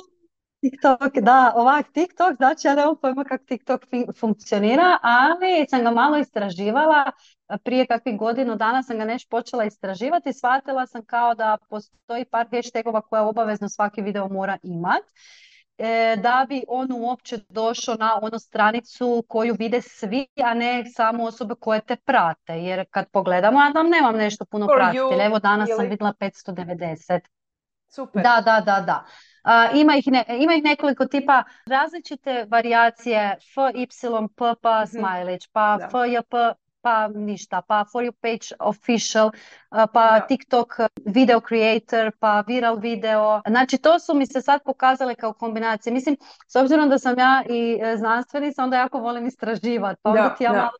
[0.60, 3.82] TikTok, da, ovak TikTok, znači ja nemam pojma kako TikTok
[4.20, 7.12] funkcionira, ali sam ga malo istraživala,
[7.64, 12.46] prije kakvih godinu dana sam ga nešto počela istraživati shvatila sam kao da postoji par
[12.50, 15.02] hashtagova koja obavezno svaki video mora imat
[15.78, 21.24] e, da bi on uopće došao na onu stranicu koju vide svi, a ne samo
[21.24, 22.52] osobe koje te prate.
[22.52, 25.24] Jer kad pogledamo, ja tam nemam nešto puno pratitelja.
[25.24, 27.20] Evo danas sam vidjela 590.
[27.88, 28.22] Super.
[28.22, 29.04] Da, da, da, da
[29.74, 30.06] ima, ih
[30.40, 33.86] ima ih nekoliko tipa različite varijacije F, Y,
[34.36, 36.36] P, pa mm smilage, pa F, J, P,
[36.82, 39.30] pa ništa, pa For You Page Official,
[39.92, 43.40] pa TikTok Video Creator, pa Viral Video.
[43.46, 45.92] Znači to su mi se sad pokazale kao kombinacije.
[45.92, 46.16] Mislim,
[46.48, 50.00] s obzirom da sam ja i e, znanstvenica, onda jako volim istraživati.
[50.02, 50.70] Pa onda ti ja malo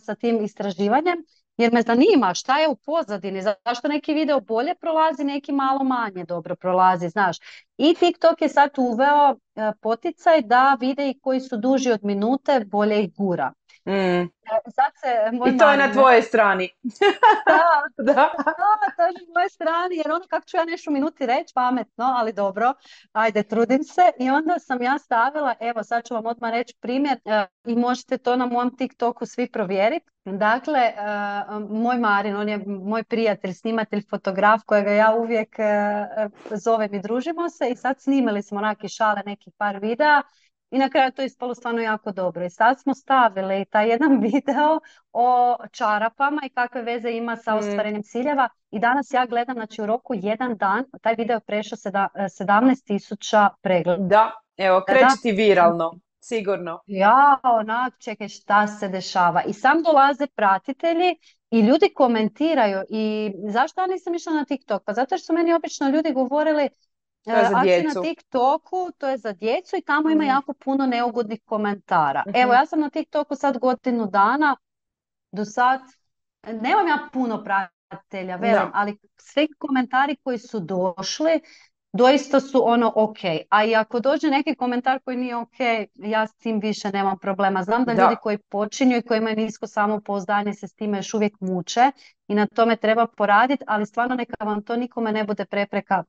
[0.00, 1.24] sa tim istraživanjem
[1.56, 6.24] jer me zanima šta je u pozadini, zašto neki video bolje prolazi, neki malo manje
[6.24, 7.36] dobro prolazi, znaš.
[7.76, 13.02] I TikTok je sad uveo e, poticaj da videi koji su duži od minute bolje
[13.04, 13.52] ih gura.
[13.84, 13.92] Mm.
[13.92, 14.28] E,
[15.48, 16.68] I to je na tvojoj strani.
[17.46, 18.12] da, da.
[18.12, 18.30] da,
[18.96, 22.32] to je na tvojoj strani, jer ono kako ću ja nešto minuti reći, pametno, ali
[22.32, 22.74] dobro,
[23.12, 24.02] ajde, trudim se.
[24.18, 28.18] I onda sam ja stavila, evo sad ću vam odmah reći primjer e, i možete
[28.18, 30.06] to na mom TikToku svi provjeriti.
[30.24, 30.94] Dakle, e,
[31.68, 35.56] moj Marin, on je moj prijatelj, snimatelj, fotograf kojega ja uvijek
[36.50, 40.22] zovem i družimo se i sad snimali smo onaki šale nekih par videa
[40.72, 42.44] i na kraju to je ispalo stvarno jako dobro.
[42.44, 44.80] I sad smo stavili taj jedan video
[45.12, 47.58] o čarapama i kakve veze ima sa mm.
[47.58, 48.48] ostvarenjem ciljeva.
[48.70, 53.48] I danas ja gledam, znači u roku jedan dan, taj video je prešao 17 tisuća
[53.62, 54.04] pregleda.
[54.04, 55.92] Da, evo, kreći ti viralno.
[56.20, 56.80] Sigurno.
[56.86, 59.42] Ja, onak, čekaj šta se dešava.
[59.42, 61.16] I sam dolaze pratitelji
[61.50, 62.82] i ljudi komentiraju.
[62.90, 64.82] I zašto ja nisam išla na TikTok?
[64.84, 66.68] Pa zato što su meni obično ljudi govorili
[67.24, 67.98] to je za djecu.
[67.98, 70.26] na TikToku, to je za djecu i tamo ima mm.
[70.26, 72.22] jako puno neugodnih komentara.
[72.28, 72.36] Mhm.
[72.36, 74.56] Evo, ja sam na TikToku sad godinu dana,
[75.32, 75.80] do sad,
[76.46, 81.40] nemam ja puno pratitelja, velim, ali svi komentari koji su došli,
[81.92, 83.18] doista su ono ok.
[83.50, 85.56] A i ako dođe neki komentar koji nije ok,
[85.94, 87.62] ja s tim više nemam problema.
[87.62, 91.40] Znam da, ljudi koji počinju i koji imaju nisko samopouzdanje se s time još uvijek
[91.40, 91.90] muče
[92.28, 96.04] i na tome treba poraditi, ali stvarno neka vam to nikome ne bude prepreka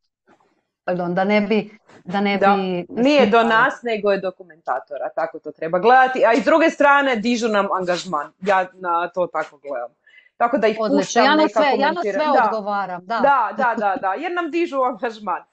[0.86, 1.70] pardon, da ne bi...
[2.06, 6.26] Da ne da, bi nije do nas, nego je dokumentatora, tako to treba gledati.
[6.26, 8.32] A i s druge strane, dižu nam angažman.
[8.42, 9.90] Ja na to tako gledam.
[10.38, 11.02] tako da ih Odlično.
[11.02, 13.06] puštam ja na sve, ja na sve odgovaram.
[13.06, 13.20] Da.
[13.20, 15.44] da, da, da, da, jer nam dižu angažman.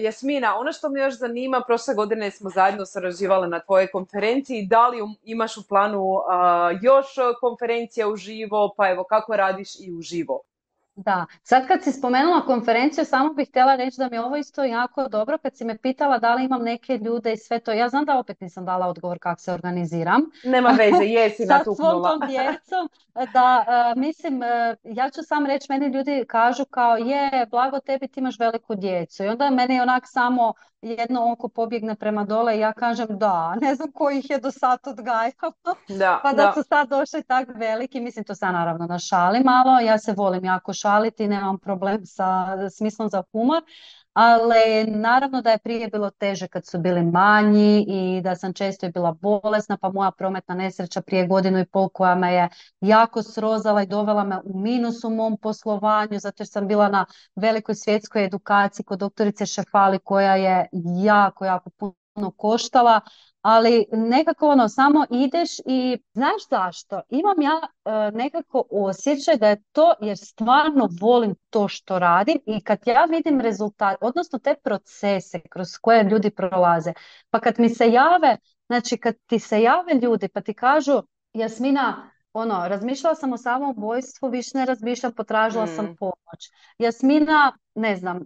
[0.00, 4.66] Jasmina, ono što me još zanima, prošle godine smo zajedno sarađivali na tvojoj konferenciji.
[4.66, 6.04] Da li imaš u planu
[6.82, 7.06] još
[7.40, 10.40] konferencija uživo, pa evo kako radiš i uživo?
[10.98, 14.64] Da, sad kad si spomenula konferenciju, samo bih htjela reći da mi je ovo isto
[14.64, 17.72] jako dobro kad si me pitala da li imam neke ljude i sve to.
[17.72, 20.22] Ja znam da opet nisam dala odgovor kako se organiziram.
[20.44, 22.88] Nema veze, jesi Sa svom tom djecom.
[23.32, 28.08] Da, e, mislim, e, ja ću sam reći, meni ljudi kažu kao je, blago tebi
[28.08, 29.24] ti imaš veliku djecu.
[29.24, 33.74] I onda meni onak samo jedno oko pobjegne prema dole i ja kažem da, ne
[33.74, 35.52] znam koji ih je do sad odgajao.
[35.88, 39.80] Da, pa da, su sad došli tak veliki, mislim to sad naravno na šali malo,
[39.80, 43.62] ja se volim jako šaliti, nemam problem sa smislom za humor,
[44.18, 48.86] ali naravno da je prije bilo teže kad su bili manji i da sam često
[48.86, 52.48] i bila bolesna, pa moja prometna nesreća prije godinu i pol koja me je
[52.80, 57.06] jako srozala i dovela me u minus u mom poslovanju, zato jer sam bila na
[57.36, 60.67] velikoj svjetskoj edukaciji kod doktorice Šefali koja je
[61.04, 63.00] jako, jako puno koštala
[63.42, 67.00] ali nekako ono samo ideš i znaš zašto?
[67.08, 72.64] Imam ja e, nekako osjećaj da je to jer stvarno volim to što radim i
[72.64, 76.92] kad ja vidim rezultat, odnosno te procese kroz koje ljudi prolaze,
[77.30, 81.02] pa kad mi se jave, znači kad ti se jave ljudi pa ti kažu
[81.32, 85.96] Jasmina, ono, razmišljala sam o samoubojstvu, više ne razmišljam, potražila sam mm.
[85.96, 86.50] pomoć.
[86.78, 88.20] Jasmina, ne znam,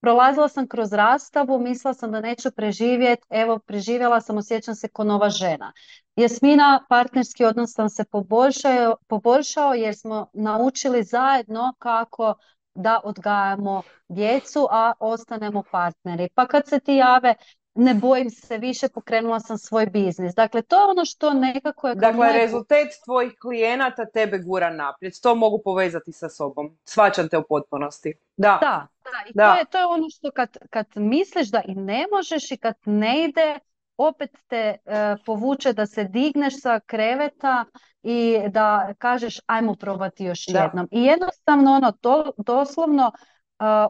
[0.00, 5.04] Prolazila sam kroz rastavu, mislila sam da neću preživjeti, evo preživjela sam, osjećam se kao
[5.04, 5.72] nova žena.
[6.16, 12.34] Jasmina, partnerski odnos sam se poboljšao, poboljšao jer smo naučili zajedno kako
[12.74, 16.28] da odgajamo djecu, a ostanemo partneri.
[16.34, 17.34] Pa kad se ti jave,
[17.74, 20.34] ne bojim se više, pokrenula sam svoj biznis.
[20.34, 21.94] Dakle, to je ono što nekako je...
[21.94, 25.12] Dakle, rezultat tvojih klijenata tebe gura naprijed.
[25.22, 26.78] To mogu povezati sa sobom.
[26.84, 28.14] Svačam te u potpunosti.
[28.36, 28.58] Da.
[28.60, 28.86] Da,
[29.34, 29.42] da.
[29.42, 32.56] I To, je, to je ono što kad, kad misliš da i ne možeš i
[32.56, 33.58] kad ne ide,
[33.96, 37.64] opet te e, povuče da se digneš sa kreveta
[38.02, 40.88] i da kažeš ajmo probati još jednom.
[40.90, 43.12] I jednostavno ono, to, doslovno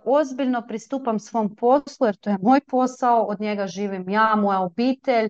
[0.04, 5.28] ozbiljno pristupam svom poslu jer to je moj posao, od njega živim ja, moja obitelj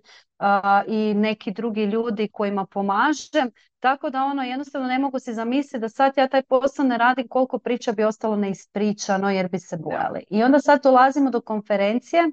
[0.86, 3.50] i neki drugi ljudi kojima pomažem.
[3.80, 7.28] Tako da ono jednostavno ne mogu si zamisliti da sad ja taj posao ne radim
[7.28, 10.24] koliko priča bi ostalo neispričano jer bi se bojali.
[10.30, 12.30] I onda sad dolazimo do konferencije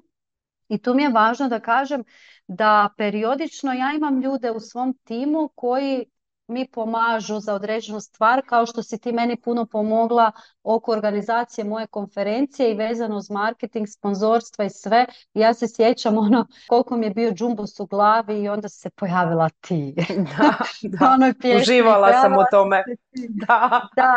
[0.68, 2.04] i tu mi je važno da kažem
[2.46, 6.04] da periodično ja imam ljude u svom timu koji
[6.46, 11.86] mi pomažu za određenu stvar, kao što si ti meni puno pomogla oko organizacije moje
[11.86, 15.06] konferencije i vezano uz marketing, sponzorstva i sve.
[15.34, 19.48] Ja se sjećam ono koliko mi je bio džumbus u glavi i onda se pojavila
[19.60, 19.94] ti.
[20.38, 20.54] Da,
[21.42, 21.56] da.
[21.56, 22.84] uživala sam u tome.
[23.28, 23.88] Da.
[23.96, 24.16] da.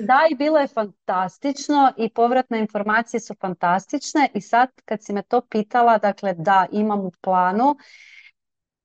[0.00, 5.22] Da, i bilo je fantastično i povratne informacije su fantastične i sad kad si me
[5.22, 7.76] to pitala, dakle da, imam u planu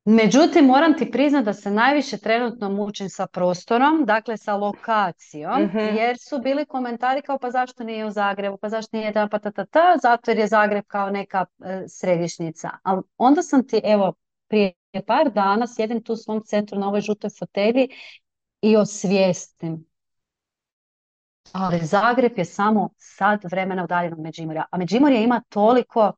[0.05, 5.77] Međutim, moram ti priznati da se najviše trenutno mučim sa prostorom, dakle sa lokacijom, mhm.
[5.77, 9.39] jer su bili komentari kao pa zašto nije u Zagrebu, pa zašto nije jedan pa
[9.39, 12.69] ta, ta, ta, zato jer je Zagreb kao neka e, središnjica.
[12.83, 14.13] Ali onda sam ti, evo,
[14.47, 14.73] prije
[15.07, 17.87] par dana sjedim tu u svom centru na ovoj žutoj fotelji
[18.61, 19.85] i osvijestim.
[21.51, 24.65] Ali Zagreb je samo sad vremena udaljenog Međimurja.
[24.71, 26.13] A Međimurje ima toliko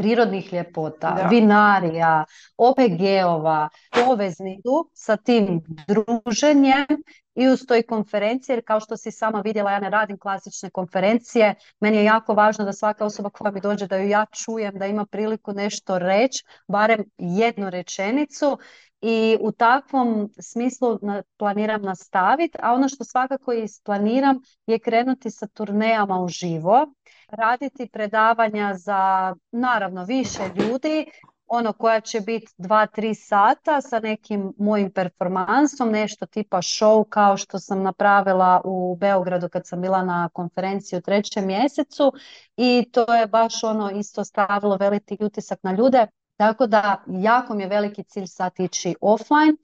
[0.00, 2.24] prirodnih ljepota, vinarija,
[2.56, 6.86] OPG-ova, poveznicu sa tim druženjem
[7.34, 11.54] i uz toj konferencije, jer kao što si sama vidjela, ja ne radim klasične konferencije,
[11.80, 14.86] meni je jako važno da svaka osoba koja mi dođe, da ju ja čujem, da
[14.86, 18.58] ima priliku nešto reći, barem jednu rečenicu
[19.02, 20.98] i u takvom smislu
[21.36, 24.36] planiram nastaviti, a ono što svakako isplaniram
[24.66, 26.86] je krenuti sa turnejama u živo,
[27.28, 31.06] raditi predavanja za naravno više ljudi,
[31.52, 37.36] ono koja će biti dva, tri sata sa nekim mojim performansom, nešto tipa show kao
[37.36, 42.12] što sam napravila u Beogradu kad sam bila na konferenciji u trećem mjesecu.
[42.56, 46.06] I to je baš ono isto stavilo veliki utisak na ljude
[46.40, 49.56] tako da jako mi je veliki cilj sad ići offline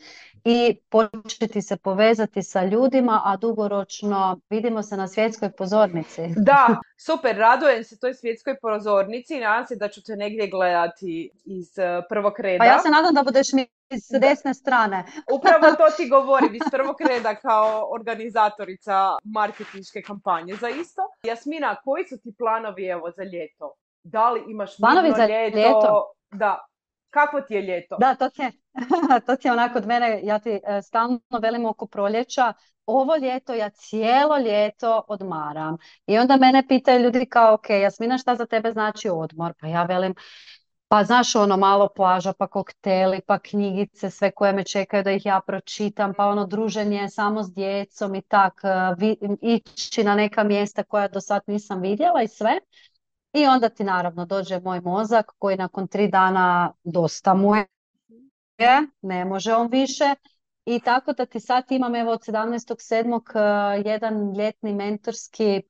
[0.45, 6.23] i početi se povezati sa ljudima, a dugoročno vidimo se na svjetskoj pozornici.
[6.51, 6.77] Da,
[7.07, 11.79] super, radujem se toj svjetskoj pozornici i nadam se da ću te negdje gledati iz
[11.79, 12.59] eh, prvog reda.
[12.59, 15.05] Pa ja se nadam da budeš mi iz desne strane.
[15.33, 21.03] Upravo to ti govorim iz prvog reda kao organizatorica marketinške kampanje za isto.
[21.23, 23.75] Jasmina, koji su ti planovi evo za ljeto?
[24.03, 26.13] Da li imaš planovi za ljeto?
[26.31, 26.67] Da.
[27.17, 27.97] Kakvo ti je ljeto?
[28.01, 28.53] Da, to ti je,
[29.27, 32.53] to ti je onako od mene, ja ti e, stalno velim oko proljeća,
[32.87, 35.77] ovo ljeto ja cijelo ljeto odmaram.
[36.07, 39.53] I onda mene pitaju ljudi kao, ok, Jasmina, šta za tebe znači odmor?
[39.61, 40.15] Pa ja velim,
[40.89, 45.27] pa znaš ono malo plaža, pa kokteli, pa knjigice, sve koje me čekaju da ih
[45.27, 50.83] ja pročitam, pa ono druženje samo s djecom i tak, e, ići na neka mjesta
[50.83, 52.59] koja do sad nisam vidjela i sve.
[53.37, 57.67] I onda ti naravno dođe moj mozak koji nakon tri dana dosta mu je,
[59.03, 60.15] ne može on više.
[60.65, 63.77] I tako da ti sad imam evo od 17.7.
[63.77, 65.63] E, jedan ljetni mentorski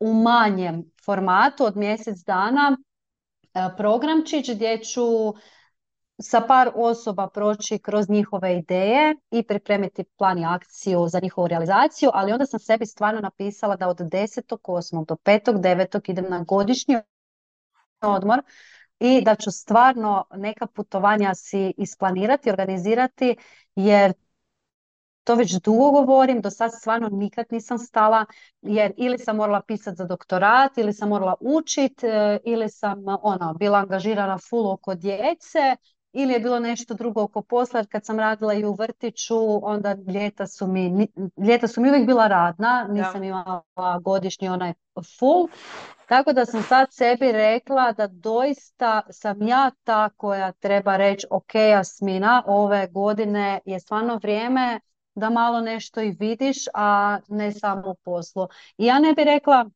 [0.00, 2.76] u manjem formatu od mjesec dana
[3.54, 5.02] e, programčić gdje ću
[6.18, 12.10] sa par osoba proći kroz njihove ideje i pripremiti plan i akciju za njihovu realizaciju,
[12.14, 15.06] ali onda sam sebi stvarno napisala da od 10.8.
[15.06, 16.10] do 5.9.
[16.10, 16.96] idem na godišnji
[18.00, 18.42] odmor
[19.00, 23.36] i da ću stvarno neka putovanja si isplanirati, organizirati,
[23.76, 24.12] jer
[25.24, 28.24] to već dugo govorim, do sad stvarno nikad nisam stala,
[28.62, 33.54] jer ili sam morala pisati za doktorat, ili sam morala učit, e, ili sam ona,
[33.58, 35.76] bila angažirana full oko djece,
[36.14, 39.96] ili je bilo nešto drugo oko posla, jer kad sam radila i u vrtiću, onda
[40.14, 41.08] ljeta su mi,
[41.48, 43.62] ljeta su mi uvijek bila radna, nisam imala
[44.02, 44.72] godišnji onaj
[45.18, 45.48] full,
[46.08, 51.54] tako da sam sad sebi rekla da doista sam ja ta koja treba reći, ok
[51.54, 54.80] Jasmina, ove godine je stvarno vrijeme
[55.14, 58.48] da malo nešto i vidiš, a ne samo u poslu.
[58.78, 59.66] I ja ne bih rekla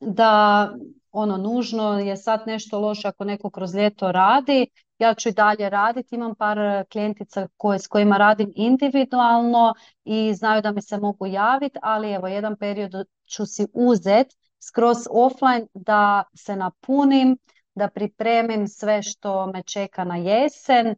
[0.00, 0.68] da
[1.12, 4.66] ono nužno je sad nešto loše ako neko kroz ljeto radi,
[4.98, 6.58] ja ću i dalje raditi, imam par
[6.92, 12.28] klijentica koje, s kojima radim individualno i znaju da mi se mogu javiti, ali evo
[12.28, 12.92] jedan period
[13.26, 17.38] ću si uzeti skroz offline da se napunim,
[17.74, 20.96] da pripremim sve što me čeka na jesen, e,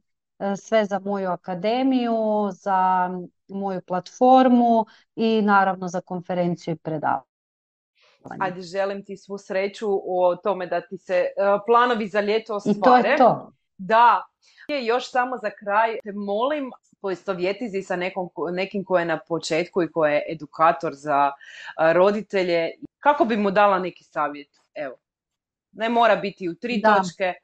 [0.57, 3.11] sve za moju akademiju, za
[3.49, 4.87] moju platformu
[5.17, 7.32] i naravno za konferenciju i predavanje.
[8.39, 11.31] Ajde, želim ti svu sreću o tome da ti se e,
[11.67, 12.79] planovi za ljeto ostvare.
[12.79, 13.53] I to je to.
[13.79, 14.27] Da.
[14.83, 16.71] Još samo za kraj te molim
[17.01, 21.33] poistovjeti sa nekom, nekim ko je na početku i ko je edukator za
[21.93, 22.71] roditelje.
[22.99, 24.49] Kako bi mu dala neki savjet?
[24.75, 24.97] Evo.
[25.73, 27.35] Ne mora biti u tri točke.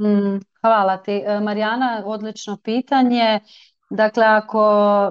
[0.00, 1.22] Mm, hvala ti.
[1.26, 3.40] E, Marijana, odlično pitanje.
[3.90, 4.62] Dakle, ako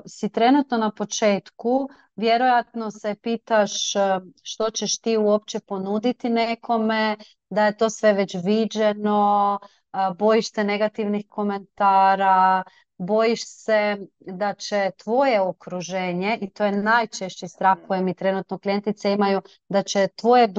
[0.05, 1.89] si trenutno na početku,
[2.19, 3.99] vjerojatno se pitaš e,
[4.43, 7.17] što ćeš ti uopće ponuditi nekome,
[7.49, 9.59] da je to sve već viđeno,
[10.17, 12.63] bojiš se negativnih komentara,
[12.97, 19.11] bojiš se da će tvoje okruženje, i to je najčešći strah koje mi trenutno klijentice
[19.11, 20.53] imaju, da će tvoje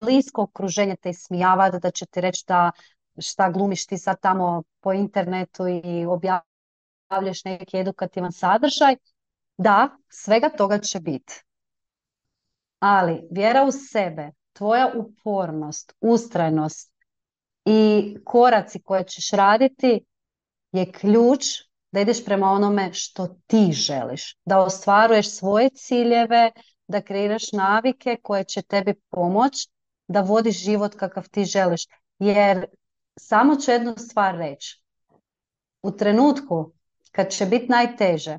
[0.00, 2.70] blisko okruženje te ismijavati, da će ti reći da
[3.18, 8.96] šta glumiš ti sad tamo po internetu i objavljaš neki edukativan sadržaj.
[9.56, 11.42] Da, svega toga će biti.
[12.78, 16.92] Ali vjera u sebe, tvoja upornost, ustrajnost
[17.64, 20.04] i koraci koje ćeš raditi
[20.72, 21.44] je ključ
[21.92, 26.52] da ideš prema onome što ti želiš, da ostvaruješ svoje ciljeve,
[26.88, 29.68] da kreiraš navike koje će tebi pomoći
[30.08, 31.86] da vodiš život kakav ti želiš.
[32.18, 32.66] Jer
[33.16, 34.82] samo ću jednu stvar reći.
[35.82, 36.72] U trenutku
[37.12, 38.38] kad će biti najteže,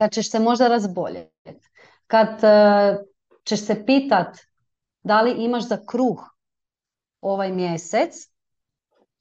[0.00, 1.60] kad ćeš se možda razboljeti,
[2.06, 3.06] kad uh,
[3.44, 4.38] ćeš se pitat
[5.02, 6.20] da li imaš za kruh
[7.20, 8.14] ovaj mjesec,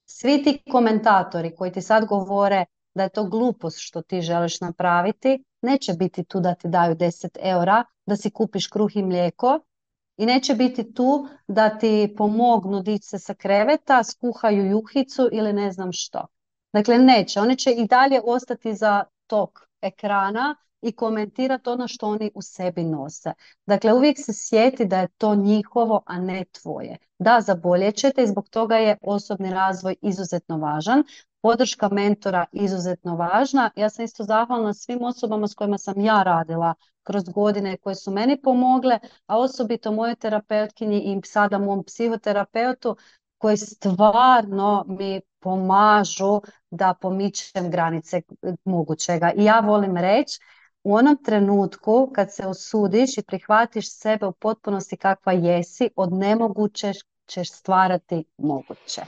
[0.06, 5.44] svi ti komentatori koji ti sad govore da je to glupost što ti želiš napraviti,
[5.62, 9.60] neće biti tu da ti daju 10 eura, da si kupiš kruh i mlijeko
[10.18, 15.72] i neće biti tu da ti pomognu dići se sa kreveta, skuhaju juhicu ili ne
[15.72, 16.28] znam što.
[16.74, 17.40] Dakle, neće.
[17.40, 22.84] Oni će i dalje ostati za tog ekrana i komentirati ono što oni u sebi
[22.84, 23.34] nose.
[23.66, 26.98] Dakle, uvijek se sjeti da je to njihovo, a ne tvoje.
[27.20, 31.04] Da, zaboljet ćete i zbog toga je osobni razvoj izuzetno važan.
[31.42, 33.72] Podrška mentora izuzetno važna.
[33.76, 36.74] Ja sam isto zahvalna svim osobama s kojima sam ja radila
[37.04, 42.96] kroz godine koje su meni pomogle, a osobito mojoj terapeutkinji i sada mom psihoterapeutu
[43.38, 48.22] koji stvarno mi pomažu da pomičem granice
[48.66, 49.32] mogućega.
[49.32, 50.40] I ja volim reći
[50.90, 56.92] u onom trenutku kad se osudiš i prihvatiš sebe u potpunosti kakva jesi, od nemoguće
[57.26, 59.02] ćeš stvarati moguće.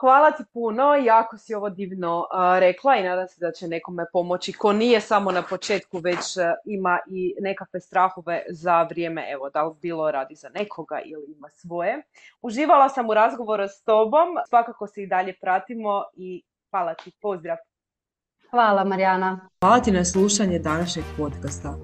[0.00, 2.26] Hvala ti puno, jako si ovo divno
[2.58, 6.98] rekla i nadam se da će nekome pomoći ko nije samo na početku, već ima
[7.06, 12.02] i nekakve strahove za vrijeme, evo, da li bilo radi za nekoga ili ima svoje.
[12.42, 17.56] Uživala sam u razgovoru s tobom, svakako se i dalje pratimo i Hvala ti, pozdrav.
[18.54, 19.48] Hvala Marijana.
[19.60, 21.76] Hvala ti na slušanje današnjeg podcasta.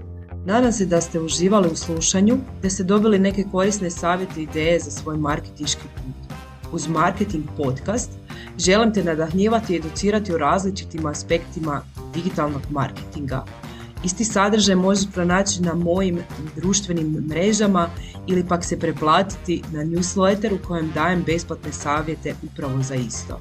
[0.45, 4.81] Nadam se da ste uživali u slušanju, da ste dobili neke korisne savjete i ideje
[4.81, 6.37] za svoj marketinški put.
[6.73, 8.11] Uz Marketing podcast
[8.59, 11.81] želim te nadahnjivati i educirati o različitim aspektima
[12.15, 13.45] digitalnog marketinga.
[14.05, 16.19] Isti sadržaj možeš pronaći na mojim
[16.57, 17.89] društvenim mrežama
[18.27, 23.41] ili pak se preplatiti na newsletter u kojem dajem besplatne savjete upravo za isto.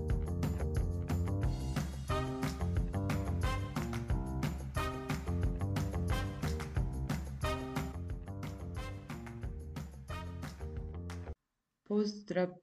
[11.91, 12.55] Pozdrav